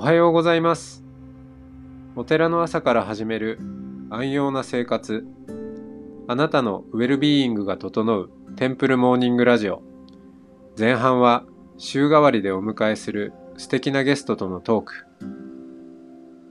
[0.00, 1.04] おはようございます。
[2.16, 3.58] お寺の朝から始める
[4.08, 5.26] 安養な生活。
[6.26, 9.82] あなたのウェルビーイングが整うテンプルモーニングラジオ。
[10.78, 11.44] 前半は
[11.76, 14.94] 週替わりでお迎えする素敵なゲストとのトーク。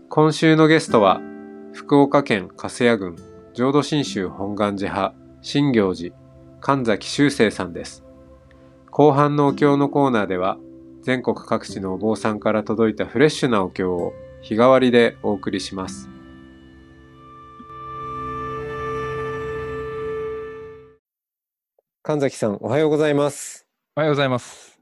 [0.10, 1.20] 今週のゲストは
[1.74, 3.16] 福岡県粕谷郡
[3.56, 6.16] 浄土真宗本願寺派新行寺
[6.62, 8.06] 神崎修正さんです。
[8.92, 10.60] 後半のお経のコーナーでは
[11.02, 16.10] 全国各地のお坊さんから届いたフレッシュなお経を日替わりでお送りします。
[22.04, 23.66] 神崎さん、おはようございます。
[23.96, 24.78] おはようございます。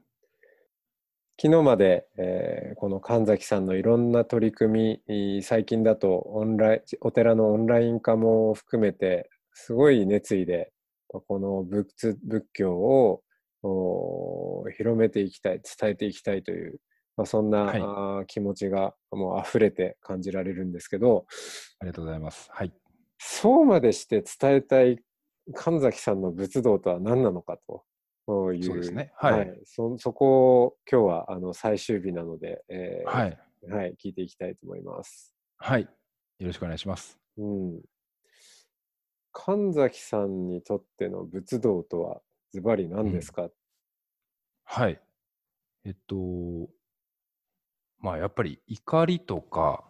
[1.40, 10.72] 昨日まで、えーこの神崎さんのいろんな取り組み、い最近だとオンライン、お寺のオンライン化も含めて、すごい熱意で、
[11.06, 13.22] この仏仏教をお
[14.76, 16.80] 広めていきたい、伝えていきたいという、
[17.16, 21.26] まあ、そんな、はい気持ちがもう溢れて感じられるんですけど、
[21.80, 22.48] ありがとうございます。
[22.52, 22.72] はい。
[23.18, 25.00] そうまでして伝えたい
[25.54, 27.58] 神崎さんの仏道とは何なのか
[28.26, 33.38] という、そうですねはいそそこを今日はあの最終日なので、えーはい。
[33.68, 35.34] はい、聞いていきたいと思います。
[35.56, 35.82] はい。
[35.82, 35.88] よ
[36.46, 37.18] ろしくお願いします。
[37.36, 37.80] うん、
[39.32, 42.20] 神崎さんにとっての仏道とは
[42.52, 43.48] ズバリ何ですか、
[44.64, 45.00] はい。
[45.84, 46.70] えっと、
[48.00, 49.84] まあやっぱり怒りとか、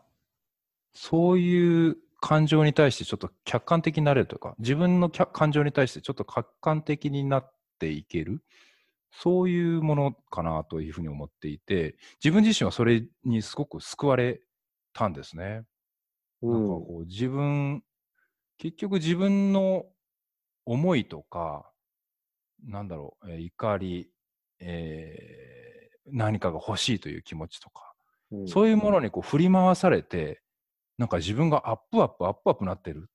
[0.95, 8.42] そういう感情に対してちょっと客観的になれるとか、自分の客感情に対してちょっと客観的になっていける、
[9.12, 14.43] そういうものかなというふうに思っていて、自分自身はそれにすごく救われ
[14.93, 15.65] たんですね。
[16.48, 17.84] なんかこう自分、
[18.59, 19.87] 結局自分の
[20.67, 21.72] 思いとか、
[22.64, 24.11] なんだろう、えー怒り、
[24.61, 25.78] えー
[26.11, 27.92] 何かが欲しいという気持ちとか、
[28.31, 30.43] うんそういうものにこう振り回されて、
[30.99, 33.10] なんか自分がアップアップ、アップアップなってる。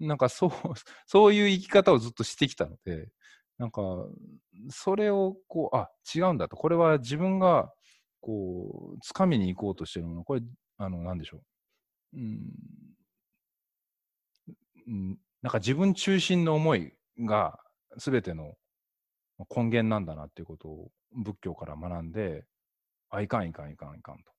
[0.00, 0.50] なんかそう、
[1.06, 3.10] そういう生き方をずっとしてきたので、
[3.58, 3.82] なんか、
[4.70, 6.56] それをこう、あ、違うんだと。
[6.56, 7.72] これは自分が、
[8.20, 10.42] こう、掴みに行こうとしてるもの、これ、
[10.78, 11.38] あの、なんでしょ
[12.14, 12.18] う。
[12.18, 12.40] うん、
[14.86, 17.58] うんなんか自分中心の思いが
[17.96, 18.54] 全ての
[19.54, 22.44] 根源なんだなっていうことを仏教から学んで、
[23.10, 24.32] あ、いかんいかんいかんいかんと。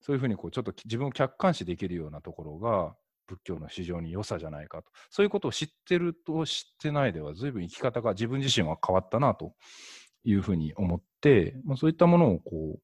[0.00, 2.96] そういうふうにこうちょっと自分を客観視できるようなところが
[3.28, 4.90] 仏教の非常に良さじゃないかと。
[5.10, 9.54] そういうことを知ってると知ってないでは随分生き方が自分自身は変わったなと
[10.24, 12.78] いうふうに思って、まあ、そういったものをこう、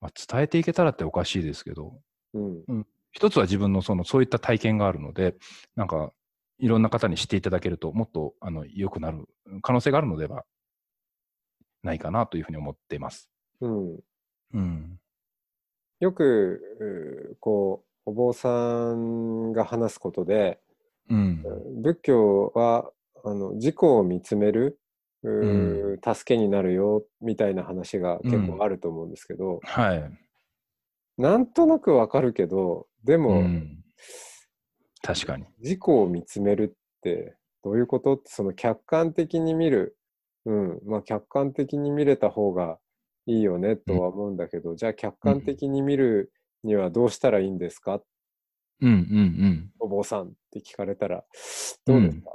[0.00, 2.00] まあ、伝えていけたらっておかしいですけど、
[2.34, 5.36] うん一つは自分のそのそういった体験があるので、
[5.76, 6.12] なんか
[6.62, 9.28] いろんな方に知っていただけるともっとあの良くなる
[9.62, 10.44] 可能性があるのでは
[11.82, 13.28] ないかなというふうに思っています。
[13.60, 13.98] うん
[14.54, 15.00] うん。
[15.98, 20.60] よくうこうお坊さんが話すことで、
[21.10, 21.42] うん。
[21.82, 22.88] 仏教は
[23.24, 24.78] あの自己を見つめる
[25.24, 30.12] うー助けになるよみたいな話が結構あると思うんですけど、はい。
[31.18, 33.78] なんとなくわかるけどでも、うん
[35.02, 35.44] 確かに。
[35.60, 38.14] 自己を見つめるってどういうこと？
[38.14, 39.96] ってその客観的に見る、
[40.46, 40.80] うん。
[40.86, 42.78] まあ、客観的に見れた方が
[43.26, 46.32] いいよねとは思うんだけど、じゃあ客観的に見る
[46.64, 48.00] にはどうしたらいいんですか、
[48.80, 49.70] うんうんうん。
[49.78, 51.24] お坊さんって聞かれたら。
[51.86, 52.30] どうですか、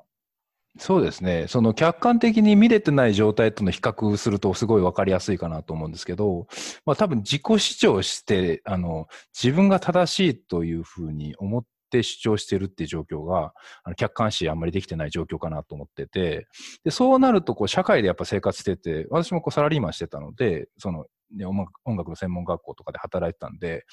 [0.77, 1.47] そうですね。
[1.47, 6.47] その客観的に見れてない状態との比較するとすごいわかりやすいかなと思うんですけど、
[6.85, 13.53] まあ多分自己主張して、あの、自分が正しいというふうに思っって主張してるっていう状況が、
[13.83, 16.47] あの客観視あんまりできてない状況かなと思ってて、
[16.83, 21.05] で、そうなるとこう社会でやっぱ生活してて、私もこうサラリーマンしてたので、その、
[21.35, 23.85] ね、音楽音楽の専門学校とかで働いてたんで、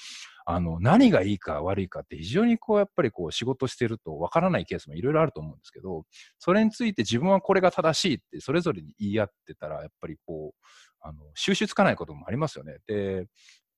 [0.45, 6.03] あの、何がいいか悪いかって非常にこう、やっぱりこう、仕事してるとわからないケースもいろいろあると思うんですけど、
[6.39, 10.61] それについて自分はこれが正しいってそれぞれに言い合ってたら、やっぱりこう、
[11.01, 12.77] あの、収集つかないこともありますよね。
[12.87, 13.27] で、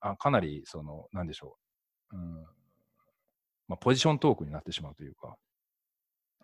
[0.01, 1.57] あかなり、その、なんでしょ
[2.13, 2.17] う。
[2.17, 2.45] うん。
[3.67, 5.37] まあ、ポジショントークになってしまうというか。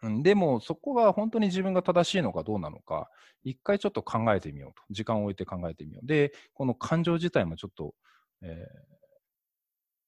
[0.02, 3.10] うん、でも、そこが本当に自分が正しいのかどうなのか、
[3.44, 4.84] 一回ちょっと考えてみようと。
[4.90, 6.06] 時間を置いて考えてみよう。
[6.06, 7.96] で、この感情自体もちょっと、
[8.42, 8.68] え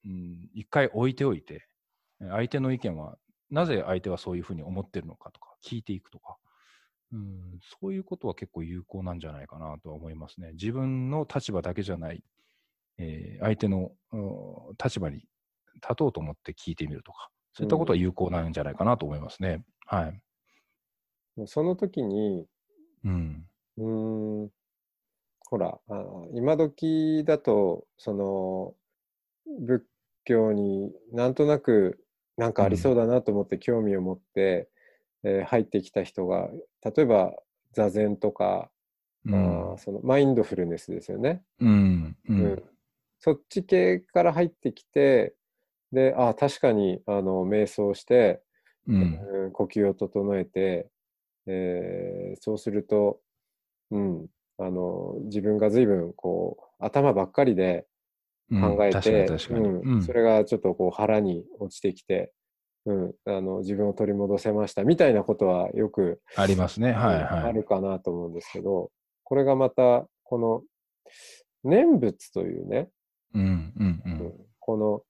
[0.06, 1.68] ーうん、一回置いておいて、
[2.20, 3.18] 相手の意見は、
[3.50, 6.38] なぜ相手はそういうふうに思ってるのかとか、聞いていくとか、
[7.14, 10.52] うん、そういうことは結構有効なんじゃないかなとは思いますね。
[10.54, 12.24] 自分の立場だけじゃない、
[12.98, 13.92] えー相手の
[14.84, 15.26] 立場に
[15.76, 19.64] 立とうと思って聞いてみるとか、そういったことは有効なんじゃないかなと思いますね。
[19.86, 20.22] はい。
[21.36, 22.48] もうその時に
[23.04, 23.46] うん。
[23.78, 24.50] うーん
[25.48, 28.74] ほらあ今時だとその
[29.60, 29.84] 仏
[30.24, 32.04] 教になんとなく
[32.38, 34.70] なんかありそうだなと思って興味を持って、
[35.24, 36.50] えー入ってきた人が
[36.84, 37.34] 例えば
[37.74, 38.70] 座禅とか、
[39.26, 42.18] うんあーそのマインドフルネスですよね、うん。
[42.30, 42.64] ううんん。
[43.20, 45.36] そっち系から入ってきて
[45.92, 48.42] であー確かにあの瞑想して、
[48.88, 49.20] うん。
[49.46, 50.90] うん呼吸を整えて、
[51.48, 53.20] えーそうすると、
[53.92, 54.28] うん、
[54.58, 57.86] あの自分が随分こう頭ばっかりで
[58.50, 59.26] 考えて。
[59.50, 62.32] うんうんそれがちょっとこう腹に落ちてきて、
[62.86, 66.92] うん、あの自分を取り戻せましたみたいなことはよく、ありますね。
[66.92, 67.44] はいうんはい。
[67.44, 68.92] あるかなと思うんですけど
[69.24, 70.62] これがまたこの
[71.64, 72.90] 念仏というね、
[73.34, 74.34] うんうんううんん。
[74.60, 75.02] この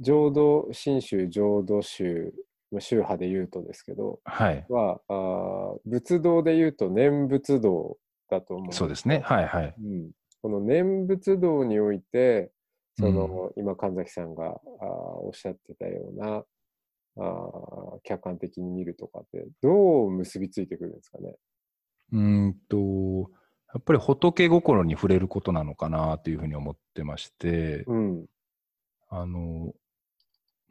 [0.00, 2.32] 浄土真宗浄土宗
[2.70, 4.66] まあ宗派で言うとですけどはい。
[4.68, 7.98] はあー仏道で言うと念仏道
[8.30, 9.20] だと思うんそうですね。
[9.24, 9.74] はいはい。
[9.78, 10.10] うん、
[10.40, 12.50] この念仏道において、
[12.98, 16.44] その、今神崎さんがあーおっしゃってたような
[17.18, 21.36] あー客観的に見るとかって、どう結びついてくるんですかね？
[22.12, 23.30] うーんと、
[23.74, 28.26] やっぱり仏心に触れることなのかなというふうに思ってまして、うん。
[29.08, 29.74] あの、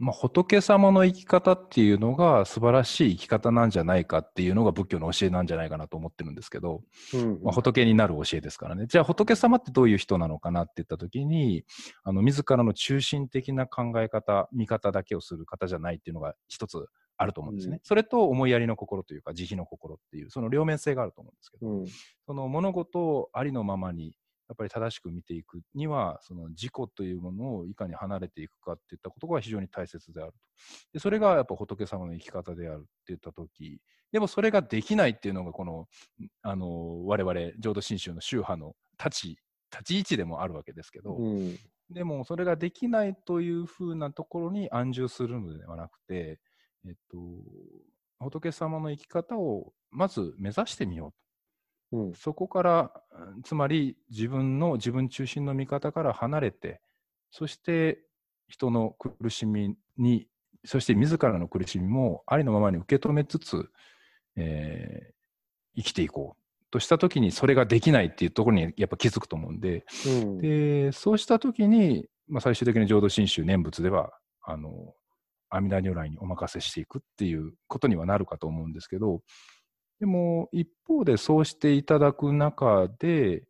[0.01, 6.81] まあ、仏様の生き方っていうのが素晴らしい生き方なんじゃないかっていうのが仏教の教えなんじゃないかなと思ってるんですけど、
[7.13, 8.87] うんまあ、仏になる教えですからね。
[8.87, 11.65] じゃあ仏様ってどういう人なのかなって言ったときに、
[12.03, 16.83] あの、自らの中心的な考え方、見方だけをする方じゃないっていうのが一つ
[17.17, 17.75] あると思うんですね。
[17.75, 21.87] うんそれと思いやりの心というか慈悲の心っていう、その両面性があると思うんですけど、うん。
[22.25, 24.15] その物事をありのままに
[24.51, 30.37] やっぱり正しく見ていくには、その自己というものをいかに離れていくかっていったことが非常に大切であると。
[30.91, 33.79] でそれがやっぱ仏様の生き方であるって言ったとき、
[34.11, 35.87] でもそれができないっていうのが、この、
[36.41, 39.27] あの、我々浄土真宗の宗派の立ち、
[39.71, 41.57] 立ち位置でもあるわけですけど、うん。
[41.89, 46.41] でもそれができないというふうなところに安住するのではなくて、
[46.85, 47.17] えっと、
[48.19, 51.11] 仏様の生き方をまず目指してみよう
[51.91, 51.97] と。
[51.97, 52.13] うん。
[52.15, 53.10] そこから、うん
[53.43, 56.81] つまり自分の自分中心の見方から離れて、
[57.31, 57.99] そして
[58.47, 60.27] 人の苦しみに、
[60.65, 63.69] そして自らの苦しみもありのままに受け止めつつ、
[64.35, 65.21] えー
[65.75, 66.41] 生きていこう
[66.71, 70.37] としたときに、それができないっていうところにやっぱ気づくと思うんで、うん。
[70.37, 74.11] でそうしたときに、まあ、最終的に浄土真宗念仏では、
[74.41, 74.93] あの、
[75.49, 79.21] 阿弥陀如来にお任せしていくっていうことにはなるかと思うんですけど、
[80.01, 83.43] でも一方でそうしていただく中で、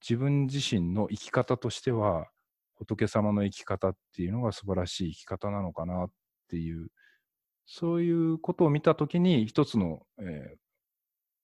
[0.00, 2.28] 自分自身の生き方としては、
[2.76, 6.10] 仏様の生き方っていうのが素晴らしい生き方なのかなっ
[6.48, 6.90] ていう、
[7.66, 10.58] そういうことを見たときに、一つの、えー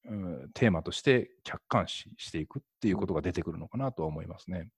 [0.06, 0.14] う
[0.46, 4.70] んテーマとして客観視していくっていうことが出てくるのかなとは思いますね。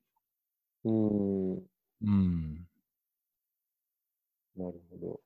[0.84, 1.66] うん。
[2.00, 2.66] うん。
[4.56, 5.20] なるほど。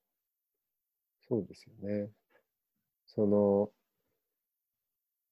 [1.28, 2.10] そうですよね。
[3.06, 3.72] その、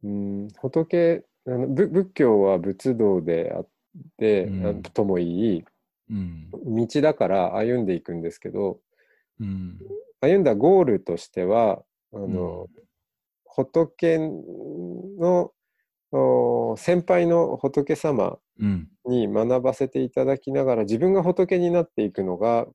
[0.04, 3.68] うん、仏、あの仏仏教は仏道であっ
[4.16, 5.64] て、うんあともいい
[6.10, 6.54] うん。
[6.54, 8.80] 道だから歩んでいくんですけど、
[9.40, 9.78] うん。
[10.20, 12.68] 歩んだゴールとしては、あの、
[13.44, 15.52] 仏の
[16.12, 18.88] お先輩の仏様うん。
[19.06, 22.66] に学ばせていただきながら自分が仏になっていくのが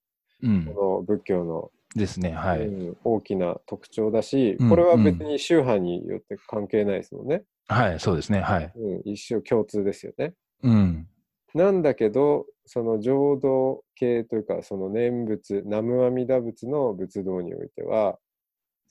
[0.41, 0.65] うん。
[0.75, 2.31] この仏教のですね。
[2.31, 2.67] はい。
[2.67, 7.43] うん大きな特徴だし、うんこれは別に宗派によって関係ないですもんね。
[7.67, 7.99] はい。
[7.99, 8.39] そうですね。
[8.41, 8.71] はい。
[8.75, 10.33] うん、一生共通ですよね。
[10.63, 11.07] うん。
[11.53, 18.17] なんだけど、その浄土系というか、その念仏、南無阿弥陀仏の仏道においては、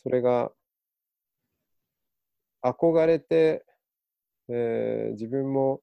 [0.03, 0.53] それが
[2.63, 3.65] 憧れて、
[4.49, 5.81] えー自分も、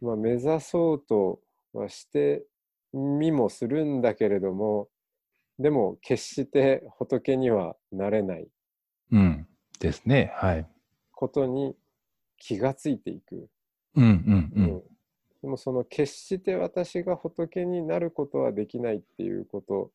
[0.00, 1.40] まあ、目指そうと
[1.72, 2.44] はして
[2.92, 4.88] みもするんだけれども、
[5.60, 8.48] でも決して仏にはなれない
[9.12, 9.46] うん。
[9.78, 10.32] ですね。
[10.36, 10.66] はい。
[11.12, 11.76] ことに
[12.38, 13.48] 気がついていく。
[13.94, 14.04] うん。
[14.04, 14.10] うん。
[14.10, 14.82] ううんん。
[15.42, 19.90] でもその決して私が仏になることはできないっていうこと、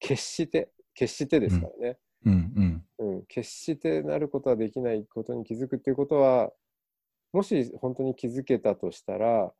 [0.00, 1.98] 決して、決してですからね。
[2.26, 2.82] うん。
[2.98, 3.10] うん。
[3.14, 6.52] うん、決してなることはできないことに気づくっていうことは、
[7.32, 9.52] もし本当に気づけたとしたら、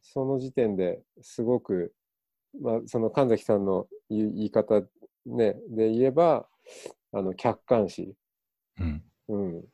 [0.00, 1.94] その時点ですごく、
[2.60, 4.80] まあ、その神崎さんの言い方、
[5.26, 6.46] ね、で言えば、
[7.12, 8.14] あの客観視、
[8.80, 9.02] うん。
[9.28, 9.64] うん、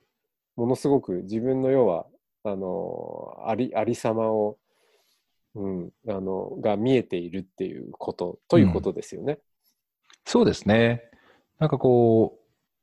[0.57, 2.07] ものすごく自分の要は
[2.45, 4.59] あのありありさまを、
[5.55, 9.39] うん、あのが見えているっていうことということですよね。
[10.25, 11.03] そうですね。
[11.59, 12.40] なんかこう、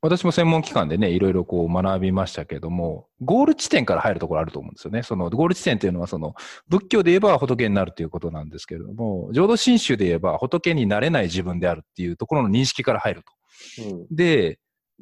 [0.08, 5.04] 私も専門機関でね、いろいろこう学びましたけども、ゴール地点から入るところあると思うんですよね。
[5.04, 6.34] そのゴール地点っていうのは、その
[6.70, 13.84] 仏教で言えば仏になるということなんですけれども、浄土真宗で言えば仏になれない自分であるっていうところの認識から入ると。
[13.92, 14.16] うん。
[14.16, 14.60] で、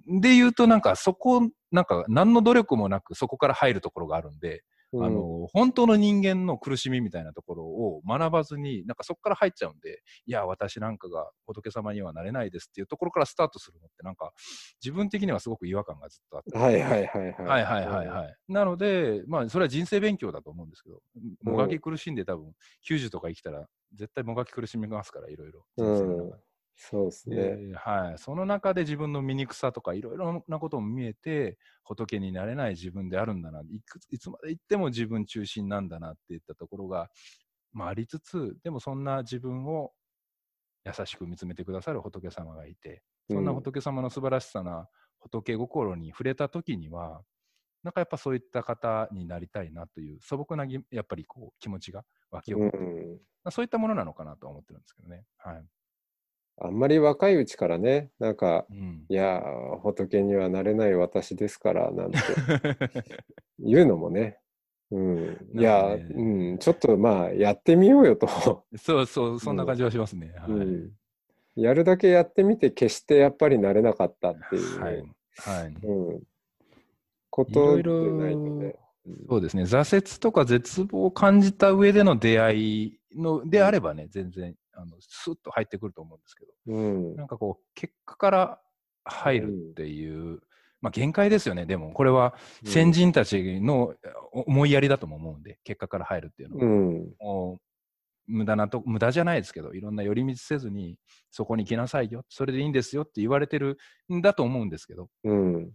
[0.08, 4.64] で言うとなんかそこ、なんか何の努力もなくそこから入るところがあるんで、
[4.98, 14.32] あの、本当の人間の苦しみみたいなところを学ばずに、なんかそこから入っちゃうんで、いや、私なんかが仏様にはなれないですっていうところからスタートするのって、なんか
[14.84, 16.58] 自分的にはすごく違和感がずっとあって。
[16.58, 17.46] はいはいはいはい。
[17.46, 18.36] はいはいはいはい。
[18.48, 21.02] なので、まあ、それは人生勉強だと思うんですけど、
[21.44, 25.66] もがき苦しんで多分、90とか生きたら、絶対もがき苦しみますから、いろいろ。
[25.76, 26.44] 人生の中で
[26.76, 27.36] そうですね。
[27.36, 37.10] ではい、その中で自分の醜さとかいろいろなことも見えて仏になれない自分であるんだないくいつまでいっても自分中心なんだなっていったところが、
[37.74, 39.94] まあ、ありつつでもそんな自分を
[40.86, 44.90] 優しく見つめてくださる仏様がいてそんな仏様の素晴らしさな
[45.20, 47.24] 仏心に触れた時には
[47.84, 53.20] なんかやっぱそういった方になりたいなという素朴なぎやっぱりこう気持ちが湧き起こって、うん。
[53.44, 55.26] まあそういったものなのかなとは思ってるんですけどね。
[55.38, 55.66] はい
[56.58, 62.18] あんまり若いうちからね、なんか、うんいやー、仏にはなれない私ですから、なんて
[63.60, 64.40] 言うのもね。
[64.92, 65.38] うん。
[65.54, 66.58] いやうん。
[66.60, 68.28] ちょっとまあ、やってみようよと。
[68.78, 70.34] そうそう、 そんな感じはしますね。
[70.38, 70.52] はい。
[70.52, 70.92] うん
[71.58, 75.04] やるだけやってみて、決してやっぱりなれなかったっていう、はい。
[75.38, 75.74] はい。
[75.86, 76.24] うん。
[77.30, 78.78] ことでいろいろないので。
[79.30, 79.64] そうですね。
[79.64, 87.16] 挫折とか絶望を感じた上での出会いのであればね、全然、あの、スッと入ってくると思うんですけど、うん。
[87.16, 88.62] なんかこう、結果から
[89.04, 90.42] 入るっていう、
[90.82, 91.66] まあ限界ですよね。
[91.66, 93.96] でも、これは先人たちの
[94.32, 96.66] 思いやりだとも思うんで、結果から入るっていうのは。
[96.66, 97.14] うん。
[97.20, 97.62] もう
[98.28, 100.98] 無駄なと、無駄じゃないですけど、いろんな寄り道せずに、
[101.30, 103.78] そこに来なさいよ、それでいいんですよって言われてる
[104.12, 105.56] んだと思うんですけど、うん。
[105.56, 105.72] うん、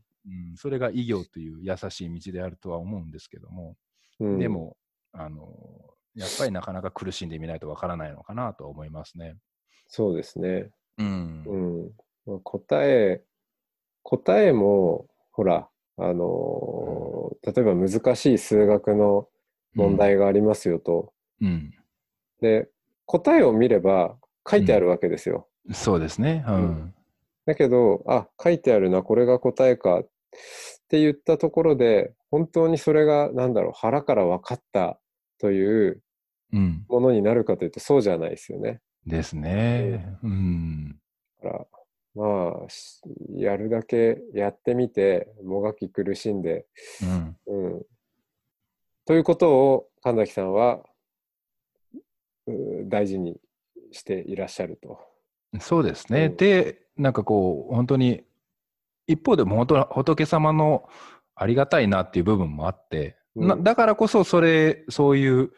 [0.56, 3.76] それが異業という優しい道であるとは思うんですけども、
[4.18, 4.38] うん。
[4.38, 4.76] でも、
[5.12, 9.36] あの、やっぱりなかなか苦しんでみないとわからないのかなとは思いますね。
[9.88, 10.70] そうですね。
[10.98, 11.44] うん。
[11.46, 11.90] うん。
[12.26, 13.22] まあ答え、
[14.02, 19.26] 答えも、ほら、あのー例えば難しい数学の
[19.74, 21.12] 問題がありますよと。
[21.40, 21.72] うん。
[22.40, 22.68] で、
[23.06, 24.16] 答えを見れば
[24.48, 25.48] 書いてあるわけですよ。
[25.72, 26.44] そうですね。
[26.46, 26.94] ううんん。
[27.46, 30.08] だけど、あ、書いてあるな、これが答えかっ
[30.88, 35.00] て言ったところで、本当にそれが、なんだろう、腹から分かった
[35.40, 36.02] という
[36.52, 36.84] うん。
[36.88, 38.80] ものになるかというと、そうじゃないですよね。
[39.06, 40.16] ですね。
[40.22, 40.98] うん。
[41.42, 41.66] だから、
[42.14, 43.00] まあ、し
[43.34, 46.66] やるだけやってみて、もがき苦しんで、
[47.02, 47.36] うん。
[47.46, 47.82] うん。
[49.06, 50.80] ということを神崎さんは
[52.46, 53.40] う大事に
[53.92, 54.98] していらっしゃると。
[55.60, 56.26] そうですね。
[56.26, 58.24] うんで、なんかこう、本当に、
[59.06, 60.88] 一方でも本当仏様の
[61.34, 65.50] ありがたいなっていう部分もあって、うんなだからこそ、それ、そういう、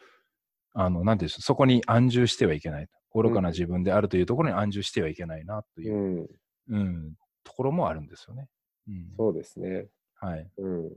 [0.73, 2.87] あの、なんていうんでしょう、そこに安住してはいけない。
[3.13, 6.27] 愚かな自分であるというところに安住してはいけないなという
[6.69, 7.13] う、ん、うん、
[7.43, 8.49] ところもあるんですよね。
[8.87, 9.87] うん、そうですね。
[10.15, 10.49] はい。
[10.57, 10.91] うん。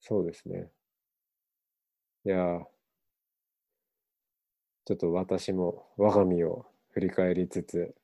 [0.00, 0.70] そうですね。
[2.24, 2.64] いやー
[4.88, 7.94] ちょっと私も我が身を振り返りつつ、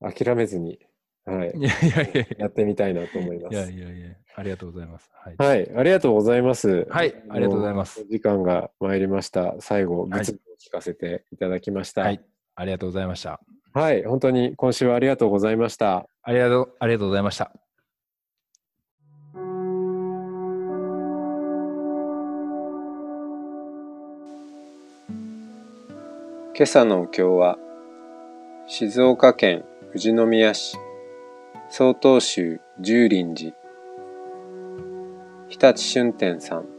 [0.00, 0.80] 諦めずに、
[1.24, 3.72] はい、いやいやいやいやってみたいなと思いまや、いす。
[3.72, 5.10] やいやいや、ありがとうございます。
[5.14, 5.34] はい。
[5.38, 6.86] はい、ありがとうございます。
[6.90, 9.54] はいありがとうございます時間が参りました。
[9.60, 12.02] 最後、はい物議を聞かせていただきました。
[12.02, 12.20] はい。
[12.56, 13.40] ありがとうございました。
[13.72, 16.06] はい、本当に今週はありがとうございました。
[16.22, 17.52] ありがとう、ありがとうございました。
[26.54, 27.58] 今朝のお経は
[28.66, 30.76] 静岡県富士宮市
[31.74, 33.54] 曹洞宗十輪寺。
[35.48, 36.71] 日立春天さん。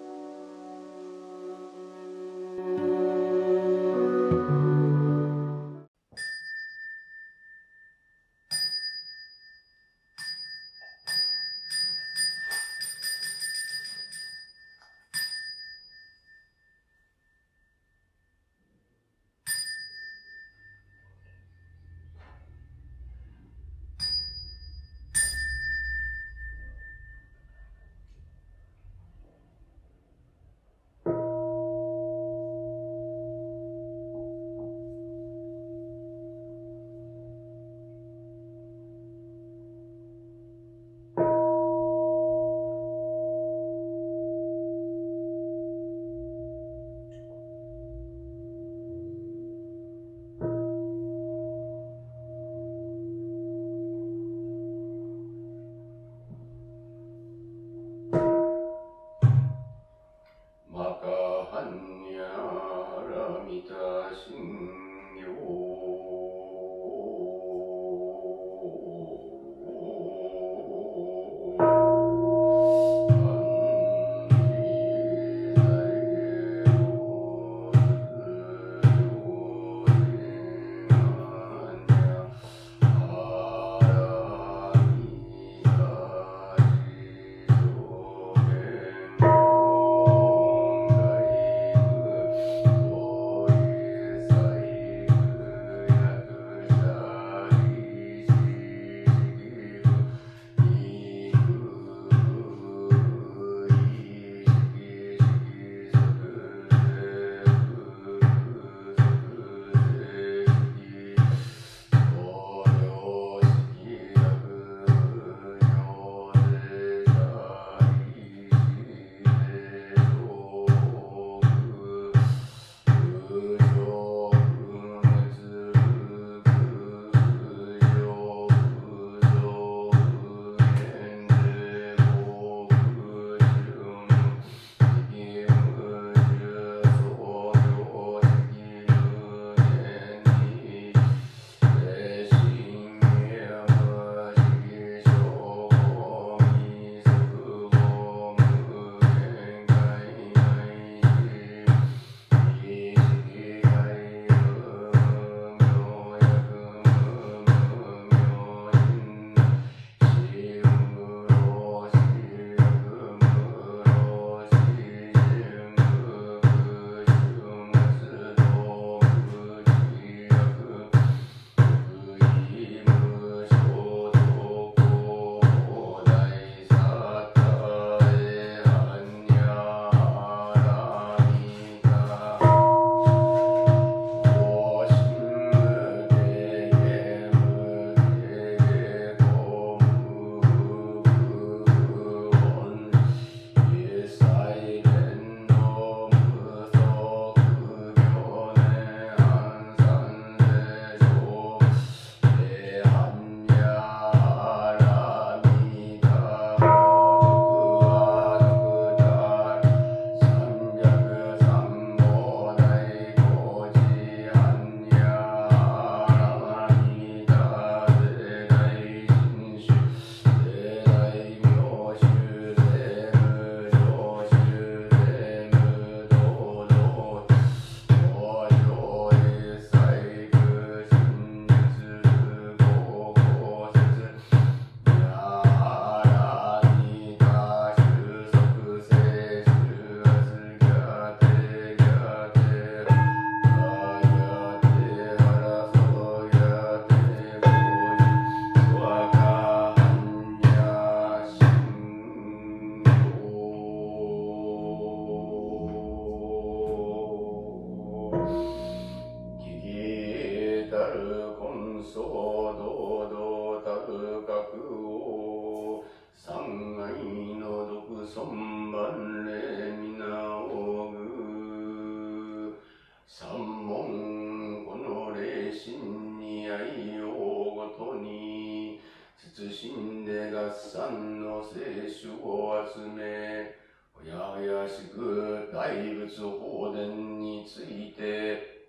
[286.06, 288.68] 仏法伝について、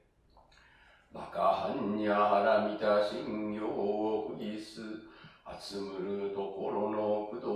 [1.12, 4.80] バカハンニャラミタ信行を不義す、
[5.60, 6.98] 集むるところの
[7.30, 7.46] 工藤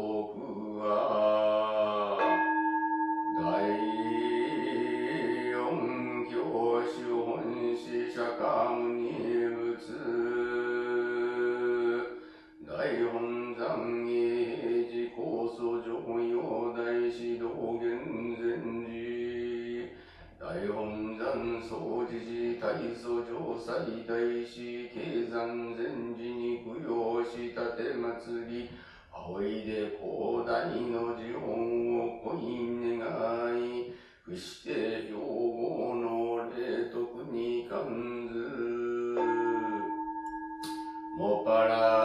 [41.49, 41.98] para